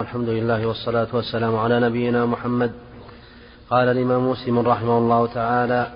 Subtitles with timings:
[0.00, 2.72] الحمد لله والصلاة والسلام على نبينا محمد.
[3.70, 5.86] قال الإمام مسلم رحمه الله تعالى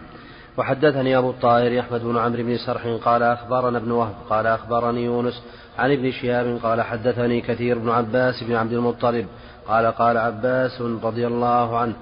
[0.58, 5.42] وحدثني أبو الطاهر أحمد بن عمرو بن سرح قال أخبرنا ابن وهب قال أخبرني يونس
[5.78, 9.26] عن ابن شهاب قال حدثني كثير بن عباس بن عبد المطلب
[9.68, 11.94] قال قال عباس رضي الله عنه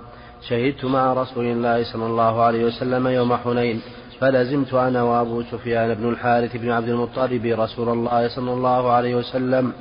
[0.49, 3.81] شهدت مع رسول الله صلى الله عليه وسلم يوم حنين
[4.21, 9.73] فلزمت أنا وأبو سفيان بن الحارث بن عبد المطلب رسول الله صلى الله عليه وسلم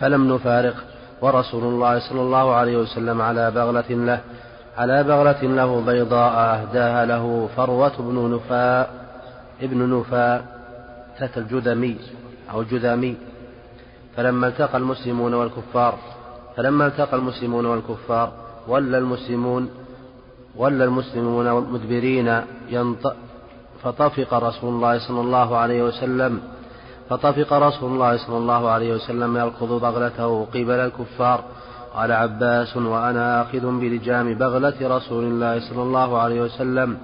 [0.00, 0.99] فلم نفارق.
[1.22, 4.20] ورسول الله صلى الله عليه وسلم على بغلة له
[4.78, 8.90] على بغلة له بيضاء أهداها له فروة بن نفاء
[9.62, 10.44] ابن نفاء
[11.18, 11.96] تات الجذمي
[12.52, 13.16] أو جذامي
[14.16, 15.98] فلما التقى المسلمون والكفار
[16.56, 18.32] فلما التقى المسلمون والكفار
[18.68, 19.70] ولى المسلمون
[20.56, 22.40] ولى المسلمون مدبرين
[23.82, 26.40] فطفق رسول الله صلى الله عليه وسلم
[27.10, 31.44] فطفق رسول الله صلى الله عليه وسلم يركض بغلته قبل الكفار.
[31.94, 36.98] قال عباس وأنا آخذ بلجام بغلة رسول الله صلى الله عليه وسلم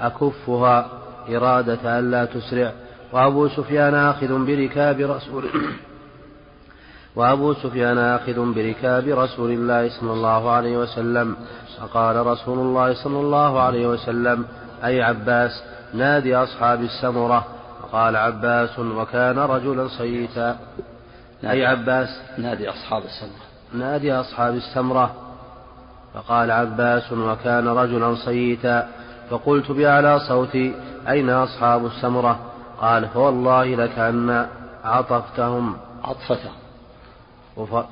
[0.00, 0.88] أكفها
[1.28, 2.72] إرادة ألا تسرع.
[3.12, 5.44] وأبو سفيان آخذ بركاب رسول
[7.16, 11.36] وأبو سفيان آخذ بركاب رسول الله صلى الله عليه وسلم.
[11.80, 14.44] فقال رسول الله صلى الله عليه وسلم
[14.84, 15.62] أي عباس
[15.94, 17.59] نادي أصحاب السمرة.
[17.90, 20.56] فقال عباس وكان رجلا صيتا.
[21.44, 23.44] أي عباس؟ نادي أصحاب السمرة.
[23.72, 25.14] نادي أصحاب السمرة.
[26.14, 28.88] فقال عباس وكان رجلا صيتا.
[29.30, 30.74] فقلت بأعلى صوتي
[31.08, 32.38] أين أصحاب السمرة؟
[32.80, 34.46] قال فوالله لكأن
[34.84, 35.76] عطفتهم.
[36.04, 36.52] عطفتهم.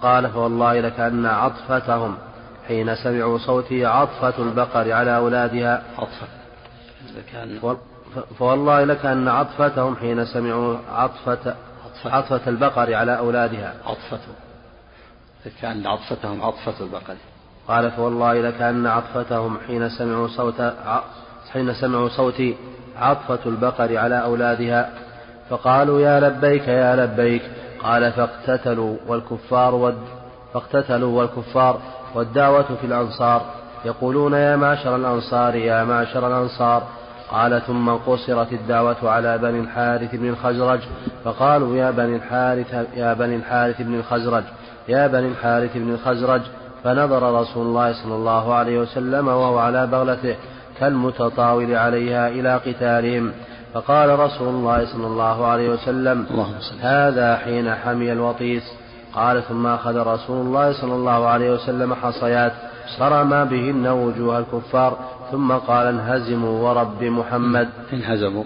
[0.02, 2.16] قال فوالله لكأن عطفتهم.
[2.69, 5.82] حين سمعوا صوتي عطفة البقر على أولادها.
[5.98, 6.26] عطفة.
[8.38, 11.55] فوالله لكأن عطفتهم حين سمعوا عطفة
[12.05, 12.41] عطفة.
[12.47, 13.75] البقر على أولادها.
[13.86, 14.19] عطفة
[15.62, 17.14] كأن عطفتهم عطفة البقر.
[17.69, 20.72] قال فوالله لكأن عطفتهم حين سمعوا صوت
[21.52, 22.56] حين سمعوا صوتي
[22.98, 24.91] عطفة البقر على أولادها.
[25.50, 27.42] فقالوا يا لبيك يا لبيك.
[27.82, 29.98] قال فاقتتلوا والكفار ود
[30.54, 31.81] فاقتتلوا والكفار
[32.15, 33.42] والدعوة في الأنصار.
[33.84, 36.82] يقولون يا معشر الأنصار يا معشر الأنصار.
[37.31, 40.81] قال ثم قصرت الدعوة على بني الحارث بن الخزرج.
[41.25, 44.44] فقالوا يا بني الحارث يا بني الحارث بن الخزرج
[44.89, 46.41] يا بني الحارث بن الخزرج.
[46.84, 50.37] فنظر رسول الله صلى الله عليه وسلم وهو على بغلته
[50.81, 53.33] كالمتطاول عليها إلى قتالهم.
[53.75, 56.27] فقال رسول الله صلى الله عليه وسلم
[56.81, 58.62] هذا حين حمي الوطيس.
[59.15, 62.53] قال ثم أخذ رسول الله صلى الله عليه وسلم حصيات
[62.99, 64.99] فرمى بهن وجوه الكفار.
[65.33, 67.69] ثم قال انهزموا ورب محمد.
[67.93, 68.44] انهزموا.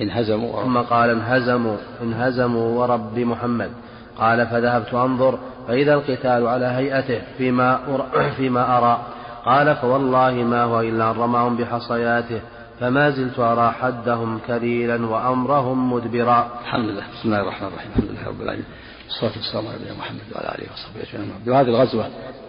[0.00, 0.62] انهزموا.
[0.62, 1.76] ثم قال انهزموا.
[2.02, 3.70] انهزموا ورب محمد.
[4.18, 5.38] قال فذهبت أنظر
[5.68, 9.00] فإذا القتال على هيئته فيما أرى, فيما أرى.
[9.44, 12.40] قال فوالله ما هو إلا أن رماهم بحصياته.
[12.80, 16.48] فما زلت أرى حدهم كليلا وأمرهم مدبرا.
[16.62, 17.02] الحمد لله.
[17.12, 17.90] بسم الله الرحمن الرحيم.
[17.96, 18.66] الحمد لله رب العالمين.
[19.06, 21.32] والصلاة والسلام على نبينا محمد وعلى آله وصحبه أجمعين.
[21.46, 22.04] وهذه الغزوة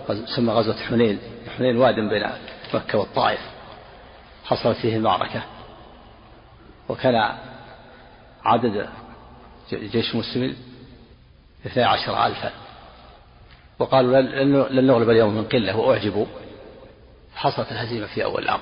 [0.08, 1.18] تسمى غزوة حنين.
[1.58, 2.24] حنين واد بين
[2.76, 3.40] مكة والطائف
[4.46, 5.44] حصلت فيه المعركة.
[6.90, 7.36] وكان
[8.44, 8.90] عدد
[9.72, 10.56] جيش المسلمين
[11.66, 12.52] اثني عشر ألفا.
[13.80, 14.22] وقالوا
[14.70, 16.26] لن نغلب اليوم من قلة وأعجبوا.
[17.36, 18.62] حصلت الهزيمة في أول الأمر.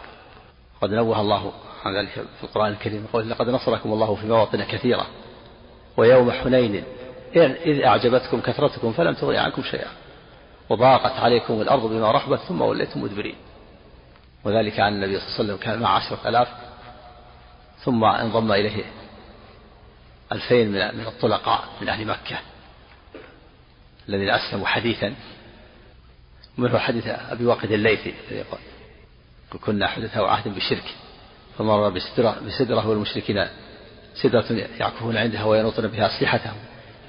[0.82, 1.52] قد نوه الله
[1.86, 5.08] عن ذلك في القرآن الكريم يقول لقد نصركم الله في مواطن كثيرة
[5.98, 6.84] ويوم حنين.
[7.36, 9.90] إذ أعجبتكم كثرتكم فلم تغني عنكم شيئا.
[10.70, 13.36] وضاقت عليكم الأرض بما رحبت ثم وليتم مدبرين.
[14.44, 16.48] وذلك عن النبي صلى الله عليه وسلم كان مع عشرة آلاف
[17.84, 18.84] ثم انضم إليه
[20.32, 22.40] ألفين من الطلقاء من أهل مكة
[24.10, 25.14] الذين أسلموا حديثا.
[26.58, 28.60] ومنه حديث أبي واقد الليثي يقول
[29.66, 30.96] كنا حدثاء عهد بالشرك
[31.58, 33.48] فمر بسدرة, بسدرة والمشركين
[34.14, 36.56] سدرة يعكفون عندها وينوطون بها أسلحتهم.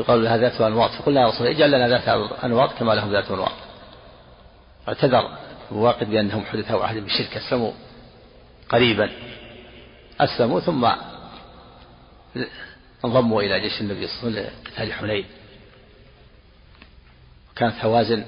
[0.01, 0.91] يقال لها ذات أنواط.
[0.91, 2.09] فقلنا يا رسول الله اجعل لنا ذات
[2.45, 3.53] أنواط كما لهم ذات أنواط.
[4.88, 5.38] اعتذر.
[5.70, 7.72] واقد بأنهم حدثاء عهد بالشرك أسلموا
[8.69, 9.11] قريبا
[10.20, 10.90] أسلموا ثم
[13.05, 15.25] انضموا إلى جيش النبي صلى الله عليه وسلم لقتال حنين
[17.56, 18.25] كانت هوازن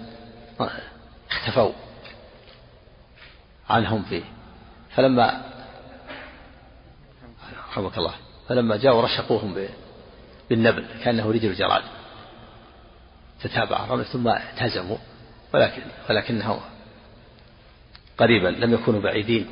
[1.30, 1.72] اختفوا
[3.70, 4.22] عنهم فيه.
[4.96, 5.42] فلما
[7.70, 8.14] رحمك الله
[8.48, 9.66] فلما جاءوا رشقوهم
[10.50, 11.82] بالنبل كأنه رجل جراد.
[13.42, 14.98] تتابع ثم اهتزموا
[15.54, 16.60] ولكن ولكنه
[18.22, 19.46] قريبا لم يكونوا بعيدين.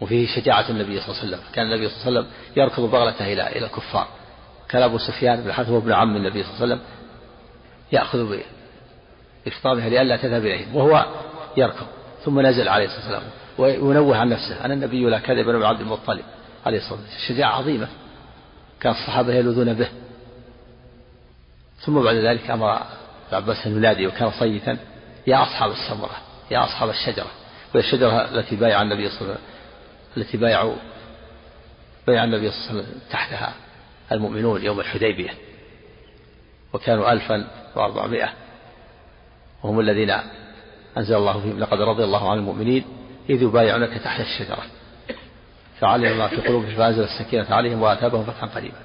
[0.00, 1.40] وفيه شجاعة النبي صلى الله عليه وسلم.
[1.52, 4.08] كان النبي صلى الله عليه وسلم يركض بغلته إلى إلى الكفار.
[4.68, 6.80] كان أبو سفيان بن الحارث وابن عم النبي صلى الله عليه وسلم
[7.92, 8.38] يأخذ
[9.46, 11.06] بإفطامها لئلا تذهب إليهم وهو
[11.56, 11.86] يركض.
[12.24, 13.22] ثم نزل عليه الصلاة والسلام
[13.58, 14.64] وينوه عن نفسه.
[14.64, 16.24] أنا النبي لا كذب بن عبد المطلب
[16.66, 17.28] عليه الصلاة والسلام.
[17.28, 17.88] شجاعة عظيمة.
[18.80, 19.88] كان الصحابة يلوذون به.
[21.80, 22.80] ثم بعد ذلك أمر
[23.32, 24.78] العباس أن ينادي وكان صيتا.
[25.26, 26.16] يا أصحاب السمرة.
[26.50, 27.30] يا أصحاب الشجرة.
[27.74, 29.56] وهي الشجرة التي بايع النبي صلى الله عليه وسلم
[30.16, 30.74] التي بايعوا
[32.06, 33.54] بايع النبي صلى الله عليه وسلم تحتها
[34.12, 35.30] المؤمنون يوم الحديبية.
[36.72, 38.28] وكانوا ألفا وأربعمائة.
[39.62, 40.16] وهم الذين
[40.96, 42.84] أنزل الله فيهم لقد رضي الله عن المؤمنين
[43.30, 44.62] إذ يبايعونك تحت الشجرة.
[45.80, 48.76] فعلم ما في قلوبهم فأنزل السكينة عليهم وآتابهم فتحا قريبا.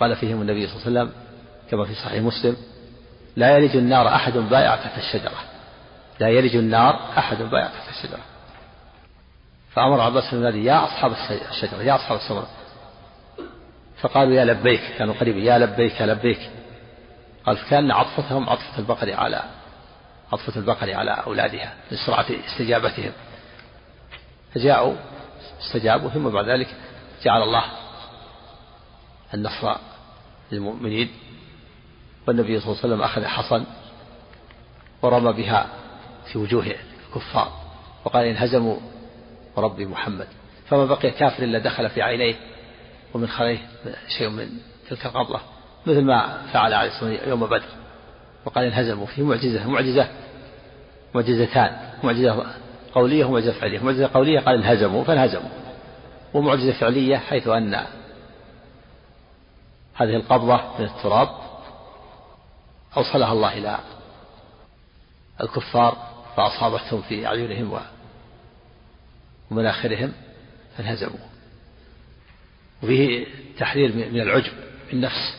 [0.00, 1.22] قال فيهم النبي صلى الله عليه وسلم
[1.70, 2.56] كما في صحيح مسلم
[3.36, 5.49] لا يلج النار أحد بايع تحت الشجرة.
[6.20, 8.20] لا يلج النار أحد بايع تحت الشجرة
[9.72, 11.12] فأمر عباس بن يا أصحاب
[11.50, 12.48] الشجرة يا أصحاب السمرة
[14.00, 16.50] فقالوا يا لبيك كانوا قريبا يا لبيك يا لبيك.
[17.46, 19.42] قال فكان عطفتهم عطفة البقر على
[20.32, 23.12] عطفة البقر على أولادها لسرعة استجابتهم.
[24.54, 24.94] فجاءوا
[25.60, 26.68] استجابوا ثم بعد ذلك
[27.24, 27.64] جعل الله
[29.34, 29.76] النصر
[30.52, 31.10] للمؤمنين.
[32.28, 33.64] والنبي صلى الله عليه وسلم أخذ حصن
[35.02, 35.66] ورمى بها
[36.32, 36.66] في وجوه
[37.08, 37.52] الكفار
[38.04, 38.76] وقال انهزموا
[39.56, 40.26] ورب محمد.
[40.68, 42.34] فما بقي كافر إلا دخل في عينيه
[43.14, 43.58] ومن خليه
[44.18, 44.48] شيء من
[44.88, 45.40] تلك القبضة
[45.86, 47.62] مثل ما فعل عليه الصلاة والسلام يوم بدر.
[48.44, 50.08] وقال انهزموا في معجزة معجزة
[51.14, 52.46] معجزتان معجزة
[52.94, 53.84] قولية ومعجزة فعلية.
[53.84, 55.50] معجزة قولية قال انهزموا فانهزموا.
[56.34, 57.74] ومعجزة فعلية حيث أن
[59.94, 61.28] هذه القبضة من التراب
[62.96, 63.78] أوصلها الله إلى
[65.40, 67.80] الكفار فأصابتهم في أعينهم
[69.50, 70.12] ومناخرهم
[70.76, 71.18] فانهزموا.
[72.82, 73.26] وفيه
[73.58, 74.52] تحذير من العجب
[74.90, 75.36] بالنفس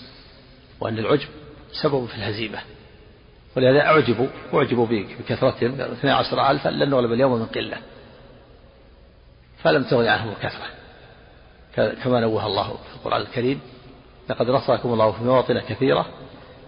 [0.80, 1.28] وأن العجب
[1.84, 2.60] سبب في الهزيمة.
[3.58, 7.78] ولهذا أعجبوا أعجبوا بكثرتهم 12 ألفا لن نغلب اليوم من قلة.
[9.64, 10.66] فلم تغن عنهم الكثرة.
[12.04, 13.62] كما نوه الله في القرآن الكريم
[14.30, 16.06] لقد نصركم الله في مواطن كثيرة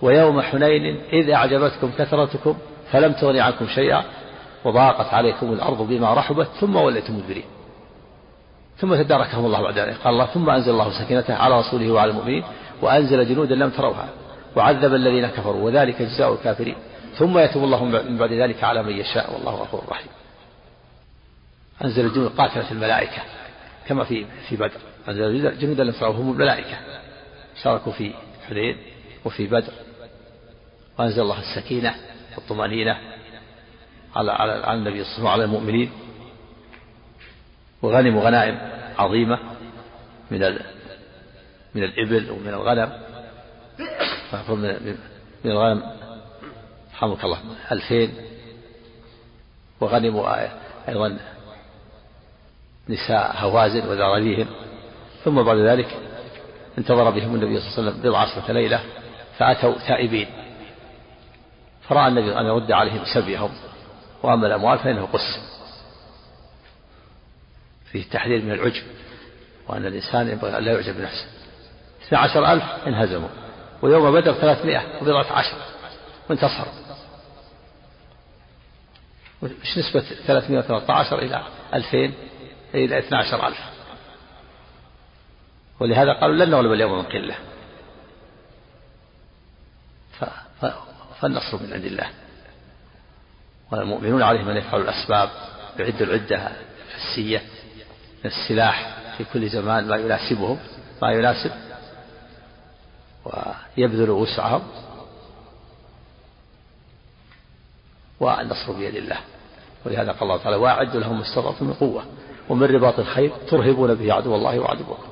[0.01, 2.57] ويوم حنين إذ أعجبتكم كثرتكم
[2.91, 4.03] فلم تغن عنكم شيئا
[4.65, 7.43] وضاقت عليكم الأرض بما رحبت ثم وليتم مدبرين.
[8.77, 9.97] ثم تداركهم الله بعد ذلك.
[9.97, 12.43] قال الله ثم أنزل الله سكينته على رسوله وعلى المؤمنين
[12.81, 14.09] وأنزل جنودا لم تروها.
[14.55, 16.75] وعذب الذين كفروا وذلك جزاء الكافرين.
[17.17, 19.33] ثم يتوب الله من بعد ذلك على من يشاء.
[19.33, 20.07] والله غفور رحيم.
[21.83, 23.21] أنزل الجنود قاتلة الملائكة
[23.87, 24.79] كما في في بدر.
[25.07, 26.77] أنزل جنودا لم تروها هم الملائكة.
[27.63, 28.11] شاركوا في
[28.49, 28.77] حنين
[29.25, 29.73] وفي بدر.
[30.99, 31.95] وأنزل الله السكينة
[32.35, 32.97] والطمأنينة
[34.15, 35.91] على على النبي صلى الله عليه وسلم وعلى المؤمنين.
[37.81, 38.57] وغنموا غنائم
[38.97, 39.39] عظيمة
[40.31, 40.59] من
[41.75, 42.91] من الإبل ومن الغنم.
[45.43, 45.83] من الغنم.
[46.93, 47.39] رحمك الله.
[47.71, 48.13] ألفين
[49.81, 50.47] وغنموا
[50.89, 51.19] أيضا
[52.89, 54.47] نساء هوازن وذراريهم
[55.23, 55.97] ثم بعد ذلك
[56.77, 58.83] انتظر بهم النبي صلى الله عليه وسلم بضع عشرة ليلة
[59.37, 60.27] فأتوا تائبين
[61.89, 63.49] فرأى النبي أن يرد عليهم سبيهم
[64.23, 65.39] وأما الأموال فإنه قس.
[67.91, 68.83] فيه التحذير من العجب
[69.67, 71.27] وأن الإنسان ينبغي أن لا يعجب بنفسه.
[72.07, 73.29] اثنا عشر ألف انهزموا
[73.81, 75.57] ويوم بدر ثلاثمائة وبضعة عشر
[76.29, 76.73] وانتصروا.
[79.41, 82.13] وش نسبة ثلاثمائة وثلاثة عشر إلى ألفين؟
[82.73, 83.59] إلى اثنا عشر ألف.
[85.79, 87.35] ولهذا قالوا لن نغلب اليوم من قلة.
[91.23, 92.09] فالنصر من عند الله.
[93.71, 95.29] والمؤمنون عليهم أن يفعلوا الأسباب
[95.79, 96.51] يعدوا العدة
[96.87, 97.41] الحسية
[98.23, 100.59] من السلاح في كل زمان ما يناسبهم
[101.01, 101.51] ما يناسب
[103.25, 104.61] ويبذلوا وسعهم
[108.19, 109.17] والنصر بيد الله.
[109.85, 112.05] ولهذا قال الله تعالى وأعدوا لهم ما استطعتم من قوة
[112.49, 115.03] ومن رباط الخير ترهبون به عدو الله وعدوكم.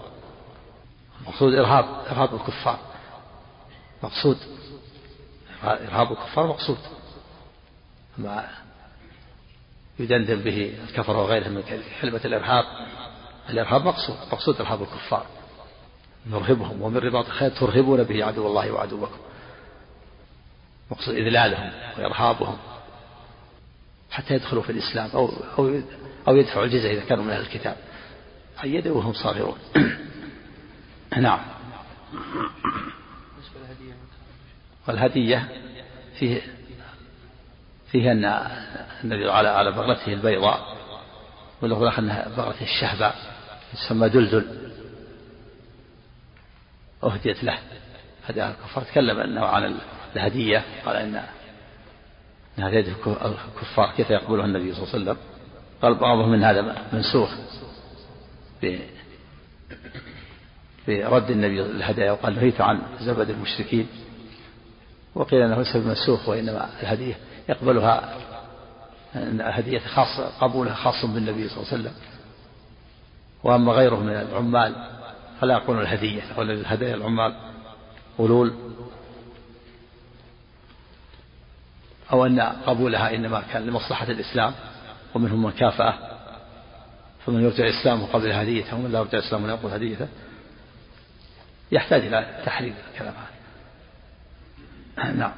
[1.21, 2.79] المقصود إرهاب إرهاب الكفار.
[4.03, 4.37] مقصود
[5.63, 6.77] إرهاب الكفار مقصود.
[8.17, 8.49] ما
[9.99, 11.63] يدندن به الكفر وغيرهم من
[12.01, 12.65] كلمة الإرهاب.
[13.49, 15.25] الإرهاب مقصود مقصود إرهاب الكفار.
[16.27, 19.19] نرهبهم ومن رباط الخير ترهبون به عدو الله وعدوكم.
[20.91, 22.57] مقصود إذلالهم وإرهابهم.
[24.11, 25.81] حتى يدخلوا في الإسلام أو أو
[26.27, 27.77] أو يدفعوا الجزية إذا كانوا من أهل الكتاب.
[28.63, 29.57] أيدوا وهم صاغرون.
[31.17, 31.39] نعم.
[34.87, 35.49] والهدية
[36.19, 36.41] فيه
[37.91, 38.25] فيه أن
[39.03, 40.77] النبي على على بغلته البيضاء
[41.61, 43.15] والأخرى أنها بغلته الشهباء
[43.73, 44.71] تسمى دلدل.
[47.03, 47.57] أهديت له.
[48.25, 48.83] هداها الكفار.
[48.83, 49.77] تكلم أنه عن
[50.15, 50.63] الهدية.
[50.85, 51.23] قال إن
[52.57, 53.93] هذا يد الكفار.
[53.97, 55.17] كيف يقبلها النبي صلى الله عليه وسلم؟
[55.81, 57.29] قال بعضهم من هذا منسوخ.
[60.87, 62.11] برد النبي الهدايا.
[62.11, 63.87] وقال نهيت عن زبد المشركين.
[65.15, 67.17] وقيل أنه ليس بمنسوخ وإنما الهدية
[67.49, 68.15] يقبلها
[69.15, 71.93] الهدية خاصة قبولها خاص بالنبي صلى الله عليه وسلم.
[73.43, 74.75] وأما غيره من العمال
[75.41, 77.35] فلا يقولون الهدية يقول الهدايا العمال
[78.19, 78.53] غلول
[82.11, 84.53] أو أن قبولها إنما كان لمصلحة الإسلام
[85.15, 85.93] ومنهم من كافأه.
[87.25, 90.07] فمن يرجع إسلامه قبل هديته ومن لا يرجع إسلامه لا يقبل هديته
[91.71, 93.30] يحتاج إلى تحرير الكلام هذا.
[94.97, 95.33] نعم.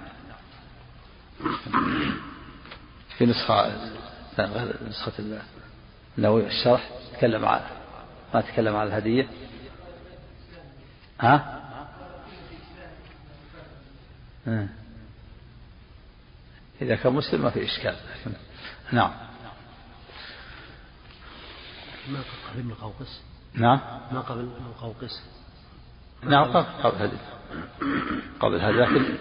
[3.17, 3.71] في نسخة
[4.87, 5.41] نسخة
[6.17, 7.61] النووي الشرح تكلم عن
[8.33, 9.27] ما تكلم عن الهدية.
[11.19, 11.59] ها؟
[16.81, 17.95] إذا كان مسلم ما في إشكال.
[18.91, 19.11] نعم.
[22.07, 23.21] ما قبل ابن قوقس
[23.53, 23.79] نعم.
[24.11, 25.21] ما قبل ابن قوقس
[26.23, 27.17] نعم قبل قبل هذه
[28.39, 29.15] قبل هذا لكن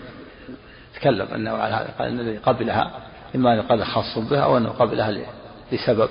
[0.94, 5.24] تكلم أنه على هذا قال الذي قبلها إما أن قال خاص بها أو أنه قبلها
[5.72, 6.08] لسبب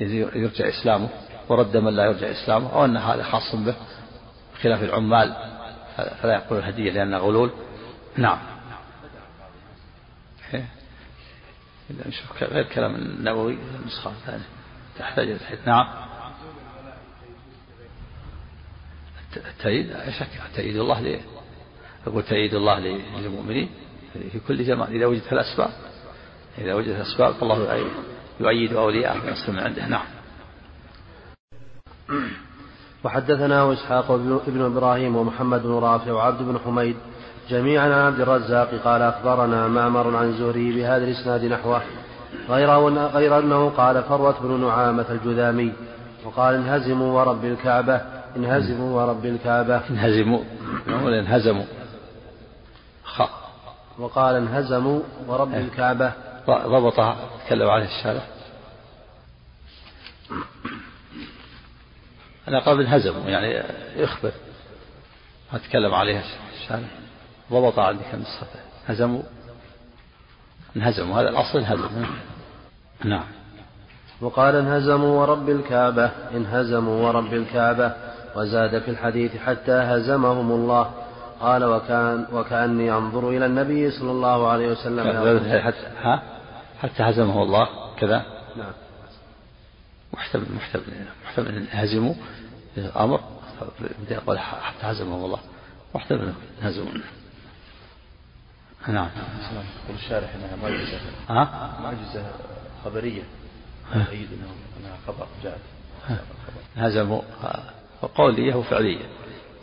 [0.00, 1.08] يرجع إسلامه
[1.48, 3.74] ورد من لا يرجع إسلامه أو أن هذا خاص به
[4.62, 5.36] خلاف العمال
[6.22, 7.50] فلا يقول الهدية لأنها غلول.
[8.16, 8.38] نعم.
[10.54, 10.68] إيه.
[12.06, 14.44] نشوف غير كلام النووي النسخة الثانية
[14.98, 15.86] تحتاج إلى نعم.
[19.36, 21.20] التأييد لا شك تأييد الله ليه
[22.06, 23.68] يقول تأييد الله للمؤمنين.
[24.32, 25.70] في كل زمان إذا وجدت الأسباب
[26.58, 27.86] إذا وجدت الأسباب فالله
[28.40, 29.86] يؤيد أولياءه بنصر من عنده.
[29.86, 30.06] نعم.
[33.04, 34.12] وحدثنا إسحاق
[34.46, 36.96] بن إبراهيم ومحمد بن رافع وعبد بن حميد
[37.50, 41.82] جميعا عن عبد الرزاق قال أخبرنا معمر عن زهري بهذا الإسناد نحوه
[42.48, 42.70] غير,
[43.06, 45.72] غير أنه قال فروة بن نعامة الجذامي
[46.24, 48.00] وقال انهزموا ورب الكعبة
[48.36, 49.80] انهزموا ورب الكعبة.
[49.90, 50.40] انهزموا.
[51.04, 51.64] ولا انهزموا.
[53.98, 55.60] وقال انهزموا ورب إيه.
[55.60, 56.12] الكعبة.
[56.48, 58.22] ضبطها تكلم عليه الشارع.
[62.48, 63.62] أنا قبل انهزموا يعني
[63.96, 64.32] يخبر
[65.52, 66.22] ما تكلم عليها
[66.54, 66.88] الشارع.
[67.52, 68.46] ضبط عندك النسخة
[68.86, 69.22] هزموا
[70.76, 71.20] انهزموا.
[71.20, 72.06] هذا الأصل انهزموا.
[73.04, 73.24] نعم.
[74.20, 76.10] وقال انهزموا ورب الكعبة.
[76.34, 77.92] انهزموا ورب الكعبة.
[78.36, 81.07] وزاد في الحديث حتى هزمهم الله.
[81.40, 85.60] قال وكان وكأني أنظر إلى النبي صلى الله عليه وسلم.
[85.62, 86.22] حتى, ها؟
[86.82, 88.22] حتى هزمه الله كذا؟
[88.56, 88.72] نعم.
[90.12, 90.84] محتمل محتمل
[91.24, 92.14] محتمل هزموا
[92.96, 93.20] أمر
[94.10, 95.38] يقول حتى هزمهم الله.
[95.94, 96.92] محتمل هزموا
[98.88, 99.08] نعم
[99.84, 102.30] يقول الشارح انها معجزه ها؟ معجزه
[102.84, 103.22] خبريه
[103.92, 104.28] تؤيد
[104.80, 105.60] انها خبر جاءت.
[106.76, 107.22] هزموا
[108.14, 109.04] قولية وفعلية.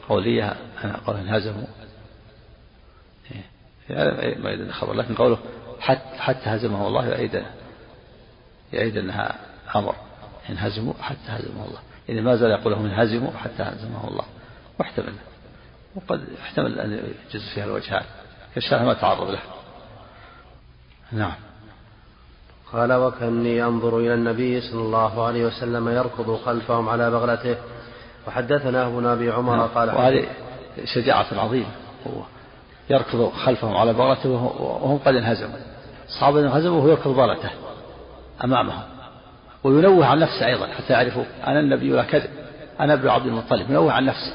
[0.10, 1.68] قولية أنا قول انهزموا
[3.90, 5.38] يعني ما يدل الخبر لكن قوله
[5.80, 7.44] حتى, حتى هزمه الله يعيد
[8.74, 9.36] يعيد أنها
[9.76, 9.96] أمر.
[10.50, 11.80] انهزموا حتى هزمه الله.
[12.10, 14.26] إذا ما زال يقول لهم انهزموا حتى هزمه الله.
[14.80, 15.14] محتمل
[15.96, 18.04] وقد يحتمل أن يجوز فيها الوجهان
[18.58, 19.40] الشارع ما تعرض له.
[21.12, 21.34] نعم.
[22.74, 27.56] قال وكأني أنظر إلى النبي صلى الله عليه وسلم يركض خلفهم على بغلته
[28.28, 29.68] وحدثنا ابن أبي عمر نعم.
[29.68, 30.28] قال وهذه
[30.86, 31.72] شجاعة عظيمة
[32.08, 32.22] هو
[32.90, 35.58] يركض خلفهم على بغلته وهم قد انهزموا.
[36.08, 37.50] الصحابة انهزموا وهو يركض بغلته
[38.44, 38.84] أمامهم
[39.64, 42.30] وينوه عن نفسه أيضا حتى يعرفوا أنا النبي لا كذب.
[42.80, 43.70] أنا ابن عبد المطلب.
[43.70, 44.34] ينوه عن نفسه.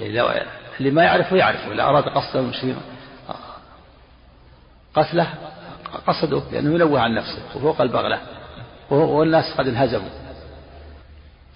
[0.00, 0.46] يعني
[0.80, 1.72] اللي ما يعرفه يعرفه.
[1.72, 2.76] إذا أراد قصده المسلمين.
[4.94, 5.28] قتله
[6.06, 8.18] قصدوا لأنه ينوه عن نفسه وفوق البغلة.
[8.90, 10.08] والناس قد انهزموا.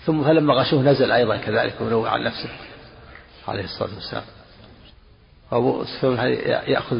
[0.05, 2.49] ثم فلما غشوه نزل أيضا كذلك وينوه عن نفسه
[3.49, 4.25] عليه الصلاة والسلام.
[5.53, 6.19] أبو سفيان
[6.71, 6.97] يأخذ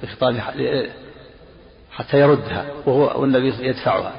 [0.00, 0.40] بالخطاب
[1.92, 4.12] حتى يردها وهو والنبي يدفعها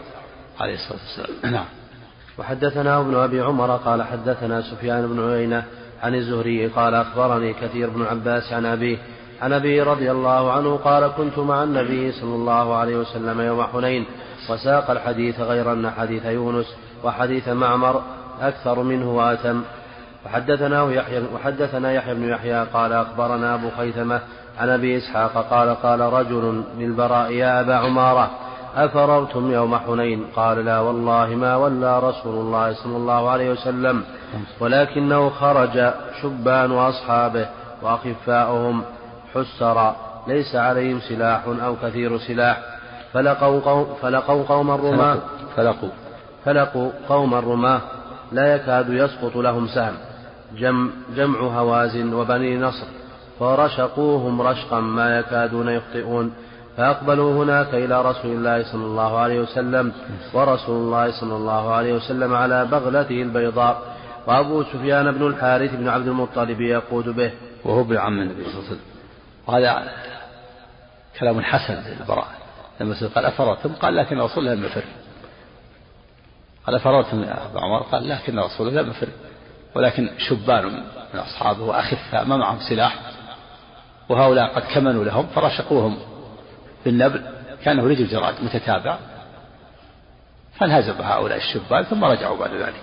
[0.59, 1.53] عليه الصلاة والسلام.
[1.53, 1.65] نعم.
[2.37, 5.63] وحدثنا ابن أبي عمر قال حدثنا سفيان بن عيينة
[6.03, 8.97] عن الزهري قال أخبرني كثير بن عباس عن أبيه
[9.41, 14.05] عن أبي رضي الله عنه قال كنت مع النبي صلى الله عليه وسلم يوم حنين
[14.49, 18.03] وساق الحديث غير ان حديث يونس وحديث معمر
[18.41, 19.63] أكثر منه وأتم.
[20.25, 24.21] وحدثنا يحيى وحدثنا يحيى بن يحيى قال أخبرنا أبو خيثمة
[24.59, 28.29] عن أبي إسحاق قال قال رجل للبراء يا أبا عمارة
[28.75, 34.03] أفررتم يوم حنين؟ قال لا والله ما ولى رسول الله صلى الله عليه وسلم
[34.59, 35.91] ولكنه خرج
[36.21, 37.45] شبان وأصحابه
[37.81, 38.83] وأخفاؤهم
[39.35, 39.95] حسر
[40.27, 42.61] ليس عليهم سلاح أو كثير سلاح.
[43.13, 45.17] فلقوا قوم فلقوا قوم الرماة.
[45.55, 45.89] فلقوا.
[46.45, 47.81] فلقوا قوم الرماة.
[48.31, 49.93] لا يكاد يسقط لهم سهم.
[50.57, 52.87] جمع, جمع هوازن وبني نصر.
[53.39, 56.33] فرشقوهم رشقا ما يكادون يخطئون.
[56.77, 59.91] فأقبلوا هناك إلى رسول الله صلى الله عليه وسلم
[60.33, 63.97] ورسول الله صلى الله عليه وسلم على بغلته البيضاء.
[64.27, 67.31] وأبو سفيان بن الحارث بن عبد المطلب يقود به.
[67.65, 68.89] وهو ابن عم النبي صلى الله عليه وسلم.
[69.47, 69.91] وهذا
[71.19, 72.27] كلام حسن للبراء
[72.81, 74.83] لما قال أفررتم قال لكن الله لم يفر
[76.69, 77.81] قال أفررتم يا أبا عمر.
[77.81, 79.07] قال لكن رسول الله لم يفر
[79.75, 80.65] ولكن شبان
[81.13, 82.95] من أصحابه وأخفاء ما معهم سلاح.
[84.09, 85.97] وهؤلاء قد كمنوا لهم فرشقوهم
[86.85, 87.23] بالنبل.
[87.63, 88.97] كانه رجل جراد متتابع.
[90.59, 92.81] فانهزم هؤلاء الشبان ثم رجعوا بعد ذلك.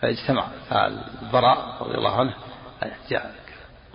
[0.00, 2.34] فاجتمع فالبراء رضي الله عنه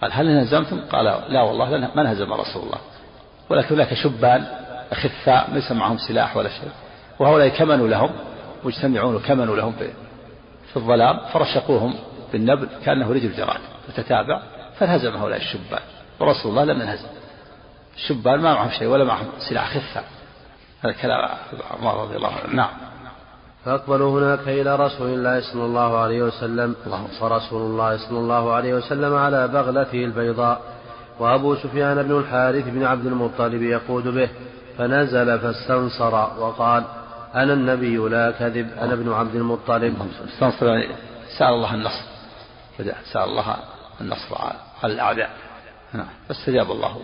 [0.01, 2.79] قال هل انهزمتم؟ قال لا والله ما انهزم رسول الله.
[3.49, 4.45] ولكن هناك شبان
[4.91, 6.71] أخفاء ليس معهم سلاح ولا شيء.
[7.19, 8.09] وهؤلاء كمنوا لهم
[8.63, 9.73] مجتمعون وكمنوا لهم
[10.69, 11.93] في الظلام فرشقوهم
[12.31, 13.59] بالنبل كأنه رجل جراد
[13.89, 14.41] وتتابع
[14.79, 15.81] فانهزم هؤلاء الشبان.
[16.19, 17.07] ورسول الله لم ينهزم.
[17.95, 20.01] الشبان ما معهم شيء ولا معهم سلاح خفة.
[20.81, 21.29] هذا كلام
[21.79, 22.55] عمر رضي الله عنه.
[22.55, 22.69] نعم.
[23.65, 26.75] فأقبلوا هناك إلى رسول الله صلى الله عليه وسلم
[27.21, 30.61] ورسول الله صلى الله عليه وسلم على بغلته البيضاء
[31.19, 34.29] وأبو سفيان بن الحارث بن عبد المطلب يقود به
[34.77, 36.83] فنزل فاستنصر وقال
[37.35, 39.95] أنا النبي لا كذب أنا ابن عبد المطلب.
[40.33, 40.87] استنصر يعني
[41.37, 42.03] سأل الله النصر.
[43.13, 43.55] سأل الله
[44.01, 44.35] النصر
[44.83, 45.29] على الأعداء.
[45.93, 46.07] نعم.
[46.27, 47.01] فاستجاب الله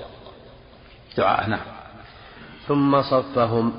[1.17, 1.50] دعاءه.
[1.50, 1.65] نعم.
[2.67, 3.74] ثم صفهم.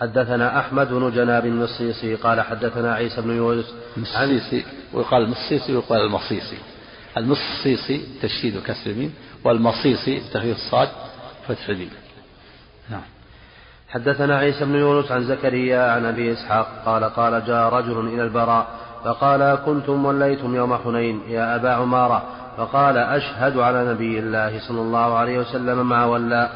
[0.00, 3.74] حدثنا أحمد بن جناب المصيصي قال حدثنا عيسى بن يونس.
[3.96, 6.58] المصيصي ويقال المصيصي ويقال المصيصي.
[7.16, 9.14] المصيصي تشديد وكسر اليمين
[9.44, 10.88] والمصيصي تخفيف الصاد
[11.48, 12.03] فتح اليمين نعم
[13.94, 18.66] حدثنا عيسى بن يونس عن زكريا عن أبي إسحاق قال قال جاء رجل إلى البراء
[19.04, 22.22] فقال كنتم وليتم يوم حنين يا أبا عمارة.
[22.56, 26.50] فقال أشهد على نبي الله صلى الله عليه وسلم مع ولا.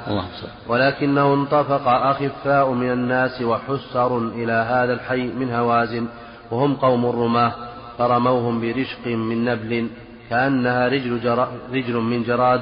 [0.68, 6.06] ولكنه انطفق أخفاء من الناس وحسر إلى هذا الحي من هوازن
[6.50, 7.52] وهم قوم الرماة
[7.98, 9.88] فرموهم برشق من نبل
[10.30, 12.60] كأنها رجل, جرا رجل من جراد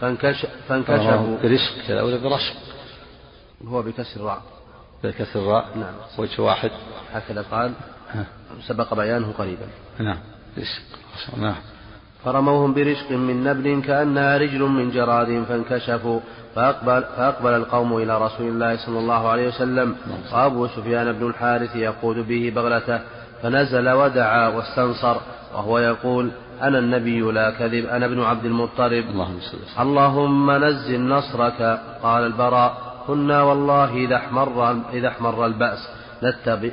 [0.00, 1.36] فانكش فانكشفوا.
[1.42, 2.69] برشق ولا برشق.
[3.68, 4.42] هو بكسر الراء.
[5.04, 5.94] بكسر الراء؟ نعم.
[6.18, 6.70] وجه واحد.
[7.12, 7.72] هكذا قال.
[8.66, 9.66] سبق بيانه قريبا.
[9.98, 10.18] نعم.
[11.36, 11.54] نعم.
[12.24, 16.20] فرموهم برشق من نبل كأنها رجل من جراد فانكشفوا.
[16.54, 19.96] فأقبل, فأقبل القوم إلى رسول الله صلى الله عليه وسلم.
[20.32, 23.00] وأبو سفيان بن الحارث يقود به بغلته.
[23.42, 25.16] فنزل ودعا واستنصر.
[25.54, 26.30] وهو يقول
[26.62, 29.10] أنا النبي لا كذب أنا ابن عبد المطلب.
[29.10, 29.38] اللهم,
[29.80, 31.80] اللهم نزل نصرك.
[32.02, 32.89] قال البراء.
[33.10, 35.88] كنا والله إذا احمر, إذا احمر البأس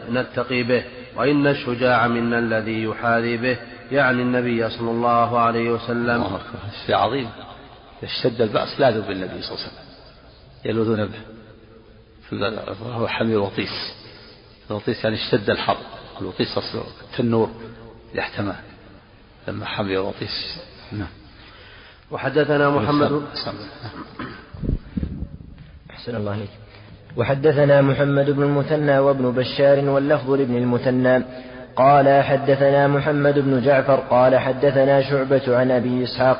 [0.10, 0.84] نتقي به
[1.15, 3.58] وإن الشجاع منا الذي يحاذي به
[3.91, 6.23] يعني النبي صلى الله عليه وسلم.
[6.23, 6.39] الله
[6.86, 7.30] شيء عظيم.
[8.04, 9.88] اشتد البأس لاذوا بالنبي صلى الله عليه وسلم.
[10.65, 11.21] يلوذون به.
[12.86, 13.76] وهو حمير وطيس
[14.69, 15.04] الوطيس.
[15.04, 15.78] يعني اشتد الحر
[16.21, 16.60] الوطيس
[17.12, 17.50] التنور
[18.15, 18.56] يحتمى.
[19.47, 20.60] لما حمي وطيس
[20.91, 21.08] نعم.
[22.12, 23.23] وحدثنا محمد
[26.08, 26.50] أحسن الله عليك
[27.17, 31.24] وحدثنا محمد بن المثنى وابن بشار واللفظ لابن المثنى.
[31.76, 36.38] قال حدثنا محمد بن جعفر قال حدثنا شعبة عن أبي إسحاق.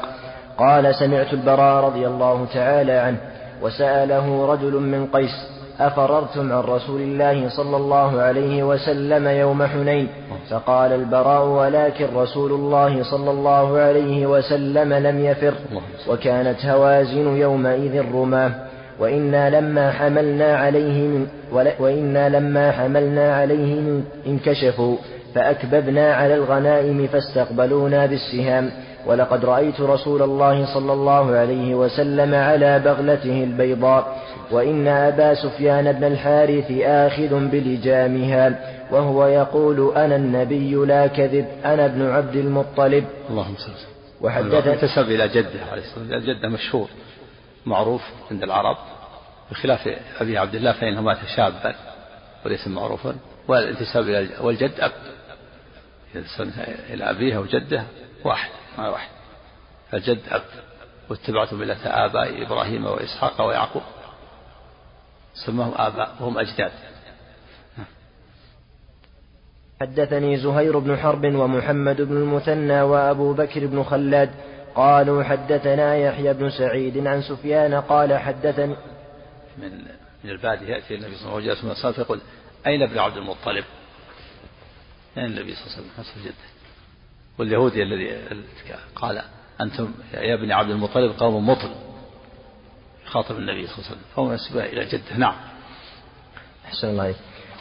[0.58, 3.18] قال سمعت البراء رضي الله تعالى عنه
[3.62, 5.36] وسأله رجل من قيس
[5.80, 10.08] أفررتم عن رسول الله صلى الله عليه وسلم يوم حنين؟
[10.50, 15.54] فقال البراء ولكن رسول الله صلى الله عليه وسلم لم يفر
[16.08, 18.67] وكانت هوازن يومئذ رماه
[19.00, 21.26] وإنا لما حملنا عليه
[21.80, 24.98] وإنا لما حملنا عليه انكشفوا
[25.36, 28.72] فأكببنا على الغنائم فاستقبلونا بالسهام.
[29.06, 34.18] ولقد رأيت رسول الله صلى الله عليه وسلم على بغلته البيضاء.
[34.52, 38.60] وإن أبا سفيان بن الحارث آخذ بلجامها.
[38.92, 43.04] وهو يقول أنا النبي لا كذب أنا ابن عبد المطلب.
[43.30, 43.72] اللهم صل
[44.22, 46.88] وحدث انتسب إلى جده عليه الصلاة والسلام جده مشهور.
[47.68, 48.02] معروف
[48.32, 48.78] عند العرب
[49.52, 49.88] بخلاف
[50.20, 51.76] أبي عبد الله فإنه مات شابا
[52.46, 53.16] وليس معروفا
[53.48, 54.92] والانتساب إلى والجد أب
[56.90, 57.84] إلى أبيه وجده
[58.26, 59.10] واحد ما واحد.
[59.94, 60.42] الجد أب
[61.10, 63.84] واتبعت ملة آباء إبراهيم وإسحاق ويعقوب.
[65.46, 66.72] سماهم آباء وهم أجداد.
[69.82, 74.30] حدثني زهير بن حرب ومحمد بن المثنى وأبو بكر بن خلاد
[74.78, 78.76] قالوا حدثنا يحيى بن سعيد عن سفيان قال حدثني
[79.58, 79.72] من
[80.24, 82.20] من البادية يأتي النبي صلى الله عليه وسلم وجاء فيقول
[82.68, 83.64] أين ابن عبد المطلب؟
[85.18, 86.48] أين النبي صلى الله عليه وسلم؟ نفس جدة.
[87.38, 88.18] واليهودي الذي
[88.96, 89.22] قال
[89.62, 91.70] أنتم يا ابن عبد المطلب قوم مطل.
[93.06, 94.02] خاطب النبي صلى الله عليه وسلم.
[94.16, 95.18] فهو نسبه إلى جدة.
[95.18, 95.36] نعم.
[96.66, 97.16] أحسن الله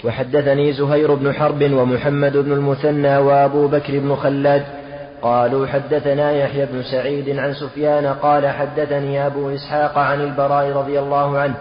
[0.04, 4.85] وحدثني زهير بن حرب ومحمد بن المثنى وأبو بكر بن خلاد
[5.22, 11.38] قالوا حدثنا يحيى بن سعيد عن سفيان قال حدثني أبو إسحاق عن البراء رضي الله
[11.38, 11.54] عنه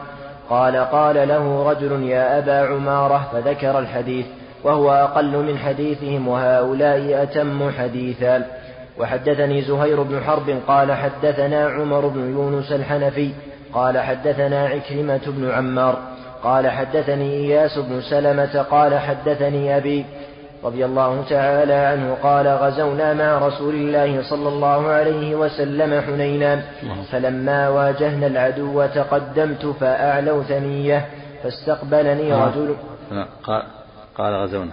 [0.49, 4.25] قال قال له رجل يا أبا عمارة فذكر الحديث
[4.63, 8.45] وهو أقل من حديثهم وهؤلاء أتم حديثا.
[8.99, 13.31] وحدثني زهير بن حرب قال حدثنا عمر بن يونس الحنفي
[13.73, 15.99] قال حدثنا عكرمة بن عمار
[16.43, 20.05] قال حدثني إياس بن سلمة قال حدثني أبي
[20.65, 26.61] رضي الله تعالى عنه قال غزونا مع رسول الله صلى الله عليه وسلم حنينا.
[27.11, 31.05] فلما واجهنا العدو تقدمت فأعلوا ثنية.
[31.43, 32.45] فاستقبلني آه.
[32.47, 32.75] رجل.
[33.43, 33.63] قال
[34.17, 34.71] قال غزونا.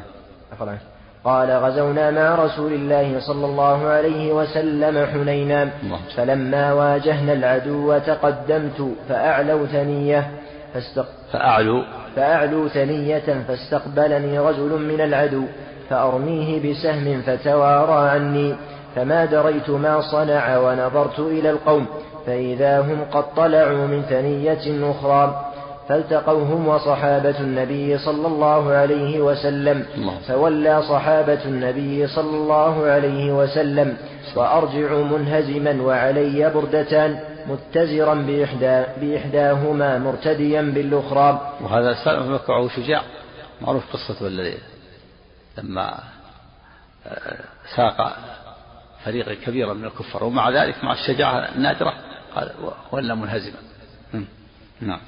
[1.25, 5.71] قال غزونا مع رسول الله صلى الله عليه وسلم حنينا.
[6.17, 10.31] فلما واجهنا العدو تقدمت فأعلوا ثنية.
[10.75, 11.07] فاستق...
[11.33, 11.83] فأعلوا
[12.17, 13.45] فأعلوا ثنية.
[13.49, 15.45] فاستقبلني رجل من العدو.
[15.93, 18.55] فأرميه بسهم فتوارى عني
[18.97, 21.87] فما دريت ما صنع ونظرت إلى القوم
[22.27, 25.47] فإذا هم قد طلعوا من ثنية أخرى
[25.89, 29.85] فالتقوهم وصحابة النبي صلى الله عليه وسلم
[30.29, 33.97] فولى صحابة النبي صلى الله عليه وسلم
[34.37, 41.41] وأرجع منهزما وعلي بردتان متزرا بإحدى بإحداهما مرتديا بالأخرى.
[41.61, 43.03] وهذا سالم بن شجاع.
[43.61, 44.72] معروف قصة الذي
[45.59, 45.99] لما
[47.07, 47.37] آه،
[47.77, 48.17] ساق
[49.05, 51.95] فريقا كبيرا من الكفار ومع ذلك مع الشجاعة النادرة
[52.35, 52.51] قال
[52.93, 53.57] ولا منهزما
[54.81, 55.01] نعم.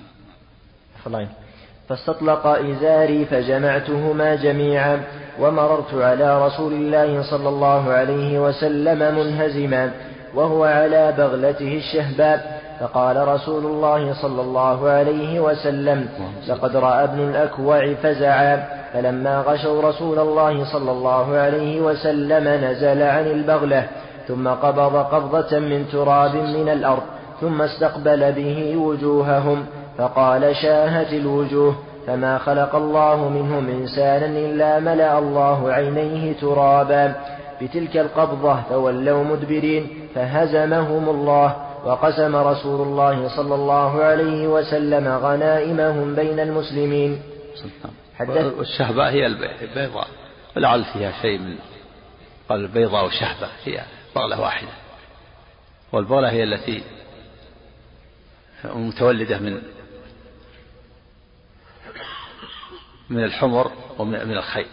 [1.88, 5.02] فاستطلق إزاري فجمعتهما جميعا
[5.40, 9.90] ومررت على رسول الله صلى الله عليه وسلم منهزما
[10.34, 16.08] وهو على بغلته الشهباء فقال رسول الله صلى الله عليه وسلم
[16.48, 18.83] لقد رأى ابن الأكوع فزعا.
[18.94, 23.88] فلما غشوا رسول الله صلى الله عليه وسلم نزل عن البغلة
[24.28, 27.02] ثم قبض قبضة من تراب من الأرض
[27.40, 29.66] ثم استقبل به وجوههم
[29.98, 31.74] فقال شاهت الوجوه
[32.06, 37.14] فما خلق الله منهم إنسانا إلا ملأ الله عينيه ترابا.
[37.62, 46.40] بتلك القبضة تولوا مدبرين فهزمهم الله وقسم رسول الله صلى الله عليه وسلم غنائمهم بين
[46.40, 47.18] المسلمين.
[48.20, 50.08] والشهباء هي البيضاء.
[50.56, 51.58] ولعل فيها شيء من
[52.48, 53.84] قال البيضاء والشهبة هي
[54.16, 54.72] بغلة واحدة.
[55.92, 56.84] والبغلة هي التي
[58.64, 59.62] متولدة من
[63.10, 64.66] من الحمر ومن الخيل.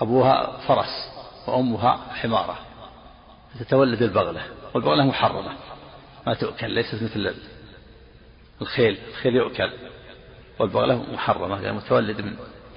[0.00, 1.10] أبوها فرس
[1.46, 2.58] وأمها حمارة.
[3.60, 4.42] تتولد البغلة.
[4.74, 5.52] والبغلة محرمة.
[6.26, 7.34] ما تؤكل ليست مثل
[8.62, 8.98] الخيل.
[9.08, 9.72] الخيل يؤكل.
[10.58, 12.32] والبغلة محرمة يعني متولد من,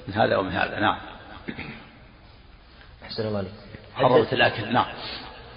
[0.07, 0.79] من هذا ومن هذا.
[0.79, 0.97] نعم.
[3.03, 3.51] أحسن الله عليك.
[3.95, 4.73] حرمة الأكل.
[4.73, 4.85] نعم.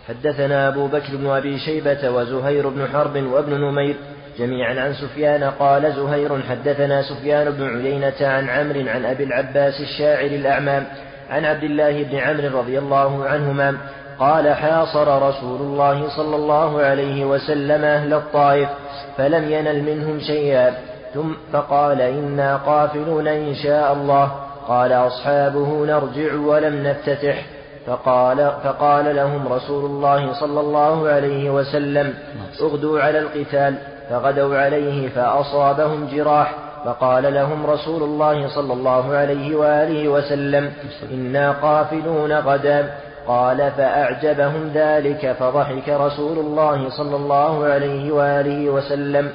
[0.08, 3.96] حدثنا أبو بكر بن أبي شيبة وزهير بن حرب وابن نمير
[4.38, 10.26] جميعا عن سفيان قال زهير حدثنا سفيان بن عيينة عن عمرو عن أبي العباس الشاعر
[10.26, 10.86] الأعمام
[11.30, 13.76] عن عبد الله بن عمرو رضي الله عنهما
[14.18, 18.68] قال حاصر رسول الله صلى الله عليه وسلم أهل الطائف
[19.16, 20.89] فلم ينل منهم شيئا.
[21.14, 24.32] ثم فقال إنا قافلون إن شاء الله.
[24.68, 27.46] قال أصحابه نرجع ولم نفتتح.
[27.86, 32.14] فقال, فقال لهم رسول الله صلى الله عليه وسلم
[32.62, 33.74] اغدوا على القتال.
[34.10, 36.54] فغدوا عليه فأصابهم جراح.
[36.84, 40.72] فقال لهم رسول الله صلى الله عليه وآله وسلم
[41.12, 42.90] إنا قافلون غدا.
[43.30, 49.34] قال فأعجبهم ذلك فضحك رسول الله صلى الله عليه وآله وسلم.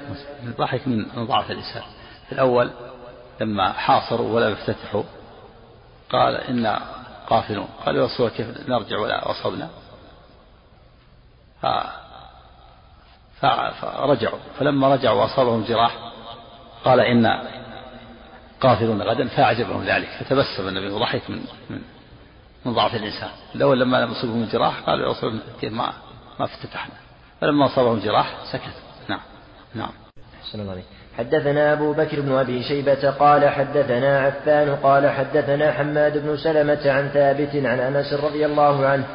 [0.57, 1.85] ضحك من ضعف الإسلام
[2.27, 2.69] في الأول
[3.41, 5.03] لما حاصروا ولم يفتتحوا
[6.09, 6.81] قال إنا
[7.29, 7.67] قافلون.
[7.85, 9.69] قال يا رسول كيف نرجع ولا وصلنا
[13.81, 14.39] فرجعوا.
[14.59, 15.93] فلما رجعوا وأصابهم جراح
[16.85, 17.43] قال إنا
[18.61, 20.09] قافلون غدا فأعجبهم ذلك.
[20.19, 21.81] فتبسم النبي وضحك من من
[22.65, 23.29] من ضعف الإنسان.
[23.55, 25.93] الأول لما لم يصبهم جراح قال يا رسول كيف ما
[26.39, 26.95] ما افتتحنا.
[27.41, 28.73] فلما أصابهم جراح سكت.
[29.09, 29.19] نعم.
[29.75, 29.91] نعم.
[30.41, 30.81] أحسن الله
[31.17, 37.09] حدثنا أبو بكر بن أبي شيبة قال حدثنا عفان قال حدثنا حماد بن سلمة عن
[37.09, 39.05] ثابت عن أنس رضي الله عنه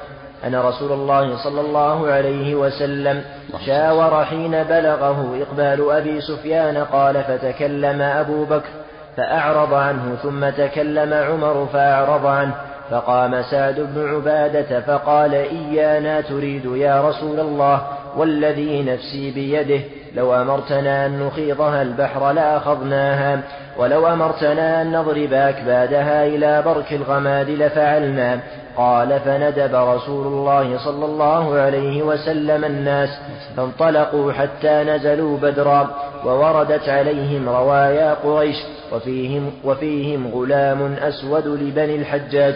[0.46, 3.24] أن رسول الله صلى الله عليه وسلم
[3.66, 8.68] شاور حين بلغه إقبال أبي سفيان قال فتكلم أبو بكر
[9.16, 12.54] فأعرض عنه ثم تكلم عمر فأعرض عنه
[12.90, 17.82] فقام سعد بن عبادة فقال إيانا تريد يا رسول الله
[18.16, 19.80] والذي نفسي بيده
[20.14, 23.40] لو أمرتنا أن نخيضها البحر لأخذناها
[23.76, 28.40] ولو أمرتنا أن نضرب أكبادها إلى برك الغماد لفعلنا
[28.80, 33.08] قال فندب رسول الله صلى الله عليه وسلم الناس
[33.56, 35.90] فانطلقوا حتى نزلوا بدرا
[36.24, 38.56] ووردت عليهم روايا قريش
[38.92, 42.54] وفيهم, وفيهم غلام أسود لبني الحجاج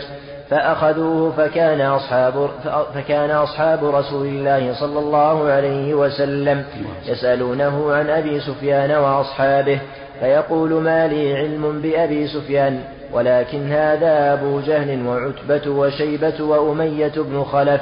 [0.51, 2.51] فأخذوه فكان أصحاب
[2.95, 6.65] فكان أصحاب رسول الله صلى الله عليه وسلم
[7.07, 9.79] يسألونه عن أبي سفيان وأصحابه
[10.21, 12.81] فيقول ما لي علم بأبي سفيان
[13.13, 17.81] ولكن هذا أبو جهل وعتبة وشيبة وأمية بن خلف.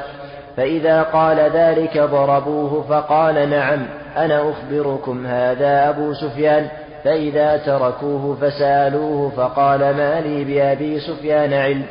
[0.56, 6.68] فإذا قال ذلك ضربوه فقال نعم أنا أخبركم هذا أبو سفيان.
[7.04, 11.82] فإذا تركوه فسألوه فقال ما لي بأبي سفيان علم.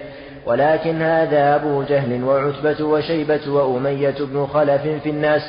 [0.45, 5.41] ولكن هذا أبو جهل وعتبة وشيبة وأمية بن خلف في الناس.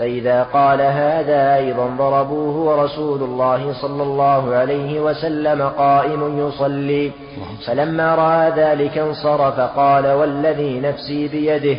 [0.00, 7.10] فإذا قال هذا أيضا ضربوه ورسول الله صلى الله عليه وسلم قائم يصلي.
[7.66, 11.78] فلما رأى ذلك انصرف قال والذي نفسي بيده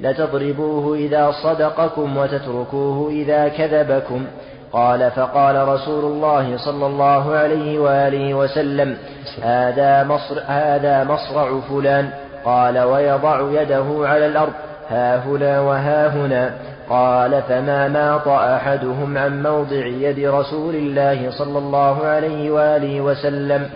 [0.00, 4.24] لتضربوه إذا صدقكم وتتركوه إذا كذبكم.
[4.72, 8.96] قال فقال رسول الله صلى الله عليه وآله وسلم
[9.42, 12.10] هذا مصر هذا مصرع فلان.
[12.44, 14.52] قال ويضع يده على الأرض.
[14.88, 16.54] ها هنا وها هنا.
[16.90, 23.70] قال فما ماط أحدهم عن موضع يد رسول الله صلى الله عليه وآله وسلم.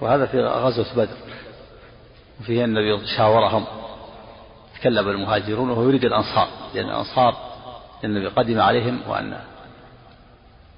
[0.00, 1.16] وهذا في غزوة بدر.
[2.40, 3.64] وفيه النبي شاورهم
[4.80, 7.34] تكلم المهاجرون وهو يريد الأنصار لأن الأنصار
[8.04, 9.36] النبي قدم عليهم وأن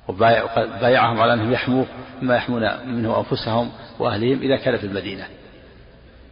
[0.09, 1.87] وبايعهم على أنهم يحموه
[2.23, 5.25] مما يحمون منه أنفسهم وأهلهم إذا كان في المدينة.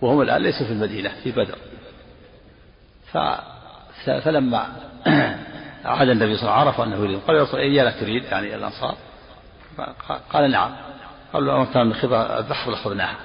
[0.03, 1.59] وهم الآن ليسوا في المدينة في بدر.
[4.25, 4.67] فلما
[5.85, 7.21] عاد النبي صلى الله عليه وسلم عرف أنه يريد.
[7.27, 8.97] قال يا رسول إياك تريد يعني الأنصار.
[10.33, 10.71] قال نعم.
[11.33, 13.17] قال له كان من خبر البحر لأخذناها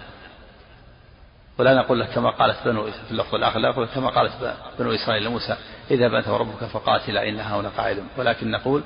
[1.57, 5.23] ولا نقول لك كما قالت بنو في اللفظ الآخر لا نقول كما قالت بنو إسرائيل
[5.23, 5.55] لموسى
[5.91, 8.83] اذهب أنت وربك فقاتلا إنها هنا قاعد ولكن نقول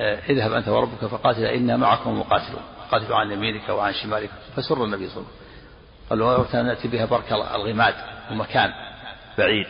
[0.00, 2.62] آه، اذهب أنت وربك فقاتلا إنا معكم مقاتلون.
[2.90, 5.28] قاتلوا عن يمينك وعن شمالك فسر النبي صلى الله
[6.10, 6.46] عليه وسلم.
[6.50, 7.94] قال له نأتي بها برك الغماد
[8.30, 8.72] ومكان
[9.38, 9.66] بعيد.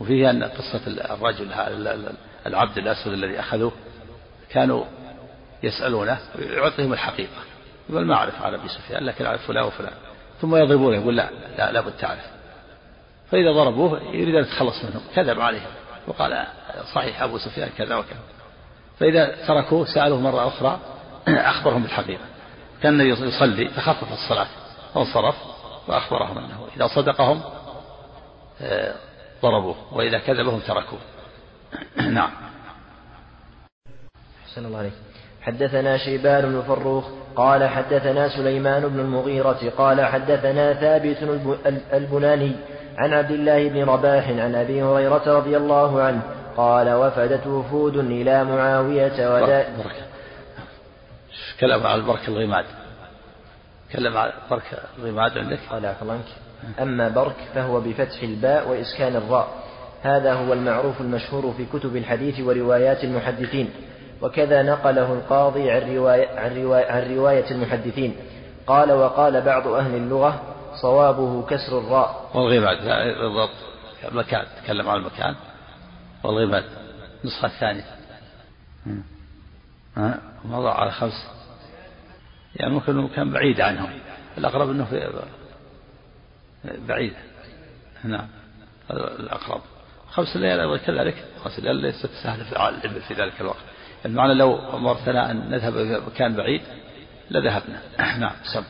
[0.00, 1.52] وفيه أن قصة الرجل
[2.46, 3.72] العبد الأسود الذي أخذوه
[4.50, 4.84] كانوا
[5.62, 7.42] يسألونه يعطيهم الحقيقة
[7.90, 9.92] يقول ما أعرف عن أبي سفيان لكن أعرف فلان وفلان.
[10.40, 12.26] ثم يضربونه يقول لا لا لابد تعرف.
[13.30, 15.70] فإذا ضربوه يريد أن يتخلص منهم كذب عليهم
[16.06, 16.46] وقال
[16.94, 18.20] صحيح أبو سفيان كذا وكذا.
[18.98, 20.80] فإذا تركوه سألوه مرة أخرى
[21.28, 22.24] أخبرهم بالحقيقة.
[22.82, 24.46] كان يصلي فخفف الصلاة
[24.94, 25.34] وانصرف
[25.88, 27.42] وأخبرهم أنه إذا صدقهم
[28.60, 28.94] آه،
[29.42, 30.98] ضربوه وإذا كذبهم تركوه.
[32.16, 32.30] نعم.
[34.46, 34.92] حسن الله عليك.
[35.42, 37.04] حدثنا شيبان بن فروخ
[37.36, 41.16] قال حدثنا سليمان بن المغيرة قال حدثنا ثابت
[41.92, 42.52] البناني
[42.98, 46.22] عن عبد الله بن رباح عن أبي هريرة رضي الله عنه
[46.56, 49.66] قال وفدت وفود إلى معاوية ودا
[51.60, 52.64] كلام على البرك الغماد.
[53.92, 56.45] كلم على برك الغماد عندك؟ قال عنك
[56.80, 59.48] أما برك فهو بفتح الباء وإسكان الراء.
[60.02, 63.70] هذا هو المعروف المشهور في كتب الحديث وروايات المحدثين.
[64.22, 68.16] وكذا نقله القاضي عن رواية, عن رواية, عن رواية المحدثين.
[68.66, 70.42] قال وقال بعض أهل اللغة
[70.82, 72.30] صوابه كسر الراء.
[72.34, 72.76] والغماد
[73.18, 73.56] بالضبط.
[74.08, 75.34] المكان تكلم عن المكان.
[76.24, 76.64] والغماد
[77.24, 77.84] النسخة الثانية.
[80.50, 81.26] وضع على خمس.
[82.56, 83.90] يعني ممكن كان بعيد عنهم.
[84.38, 85.10] الأقرب إنه في
[86.88, 87.12] بعيد
[88.04, 88.28] نعم.
[88.90, 89.60] هذا الأقرب.
[90.10, 91.24] خمس ليال أيضا كذلك.
[91.44, 93.64] خمس ليال ليست سهله في في ذلك الوقت.
[94.04, 96.62] المعنى لو امرتنا أن نذهب إلى مكان بعيد
[97.30, 97.82] لذهبنا.
[98.20, 98.32] نعم.
[98.42, 98.64] سم.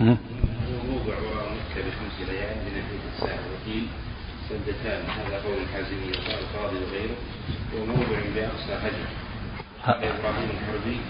[0.00, 3.86] موضع ومكة بخمس ليال من الحديث وقيل
[4.48, 5.04] سدتان.
[5.10, 7.16] هذا قول الحازمي وقال القاضي وغيره.
[7.74, 9.24] وموضع بأقصى حجر.
[9.86, 11.00] إبراهيم الحربي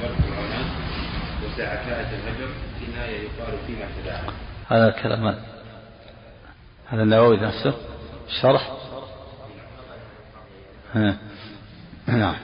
[0.00, 1.11] فرق العمان
[1.44, 1.82] وساعة
[2.14, 2.48] الهجر
[2.80, 4.32] كناية يقال فيما اعتداها
[4.68, 5.26] هذا الكلام
[6.86, 7.74] هذا النووي نفسه.
[8.28, 8.72] الشرح
[12.08, 12.36] نعم.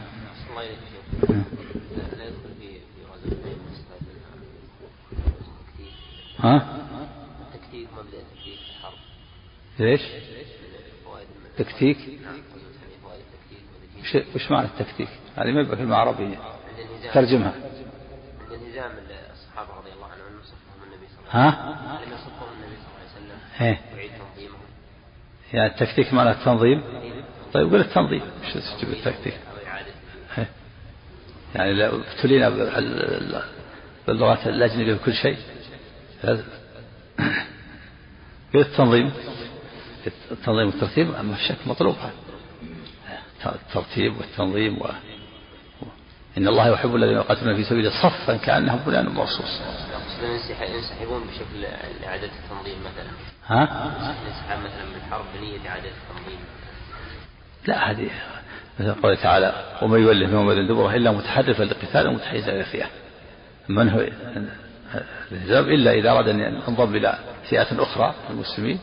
[6.39, 6.79] ها؟
[9.79, 10.01] ليش؟
[11.59, 11.99] تكتيك؟
[14.35, 16.39] وش, معنى التكتيك؟ هذه ما كلمة عربية
[17.15, 17.55] ترجمها.
[18.87, 21.73] الانهزام الصحابة رضي الله عنهم وصفهم النبي صلى الله عليه وسلم.
[21.73, 24.61] ها؟ لما صفهم النبي صلى الله عليه وسلم إيه يعيد تنظيمهم.
[25.53, 26.83] يعني التكتيك معنى التنظيم؟
[27.53, 28.23] طيب قل التنظيم.
[28.45, 29.39] إيش تجيب التكتيك؟
[31.55, 32.49] يعني لو ابتلينا
[34.07, 35.39] باللغات الأجنبية بكل شيء.
[38.55, 39.13] التنظيم.
[40.31, 41.97] التنظيم والترتيب أما الشك مطلوب.
[43.47, 44.87] الترتيب والتنظيم و...
[46.39, 49.61] إن الله يحب الذين يقاتلون في سبيله صفا كأنهم بنيان مرصوص.
[50.75, 51.65] ينسحبون بشكل
[52.07, 53.11] إعادة التنظيم مثلا.
[53.47, 53.63] ها؟
[54.23, 56.39] الانسحاب مثلا من الحرب بنية إعادة التنظيم.
[57.67, 58.11] لا هذه
[58.81, 62.87] مثل قوله تعالى ومن يولهم يومئذ دبره إلا متحرفا لقتال أو متحيزا إلى فئة.
[63.69, 64.01] من هو
[65.31, 67.19] الانهزام إلا إذا أراد أن ينضم إلى
[67.51, 68.81] فئات أخرى من المسلمين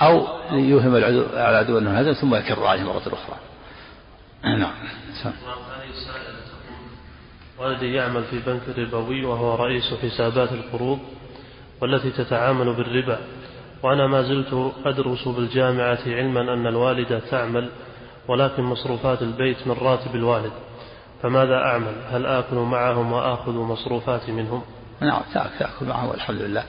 [0.00, 3.36] أو ليوهم العدو على العدو أنه هزم ثم يكر عليه مرة أخرى.
[4.44, 4.72] نعم.
[7.60, 10.98] والدي يعمل في بنك ربوي وهو رئيس حسابات القروض
[11.80, 13.18] والتي تتعامل بالربا
[13.82, 17.68] وأنا ما زلت أدرس بالجامعة علما أن الوالدة تعمل
[18.28, 20.52] ولكن مصروفات البيت من راتب الوالد.
[21.22, 24.62] فماذا أعمل؟ هل آكل معهم وآخذ مصروفاتي منهم؟
[25.00, 26.64] نعم تأكل معهم والحمد لله.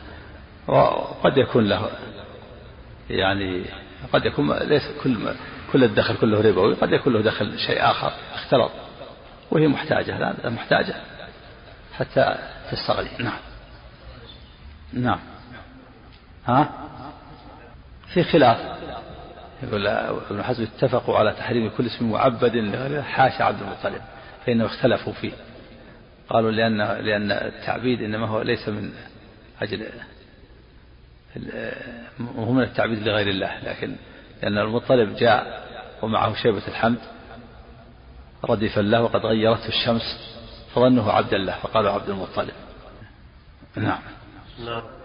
[0.67, 1.89] وقد يكون له
[3.09, 3.65] يعني
[4.13, 5.17] قد يكون ليس كل
[5.73, 8.71] كل الدخل كله ربوي قد يكون له دخل شيء آخر اختلط.
[9.51, 10.95] وهي محتاجة لا محتاجة
[11.97, 12.35] حتى
[12.71, 13.39] تستغني نعم.
[14.93, 15.19] نعم.
[16.45, 16.69] ها؟
[18.13, 18.79] في خلاف.
[19.63, 24.01] يقول ابن حزم اتفقوا على تحريم كل اسم معبد لغير حاشا عبد المطلب
[24.45, 25.31] فإنهم اختلفوا فيه.
[26.29, 28.91] قالوا لأن لأن التعبيد إنما هو ليس من
[29.61, 29.85] أجل
[32.37, 33.95] هو من التعبيد لغير الله لكن
[34.41, 35.67] لأن المطلب جاء
[36.01, 36.97] ومعه شيبة الحمد
[38.43, 40.01] ردفا له وقد غيرته الشمس
[40.75, 42.53] فظنه عبد الله فقالوا عبد المطلب.
[43.75, 43.99] نعم.
[44.65, 44.98] نعم.